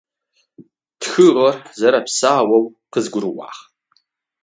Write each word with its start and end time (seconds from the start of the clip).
Тхыгъэр 0.99 1.55
зэрэпсаоу 1.79 2.63
къызгурыӏуагъ. 2.91 3.59